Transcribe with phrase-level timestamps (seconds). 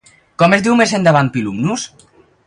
[0.43, 1.85] Com es diu més endavant Pilumnus?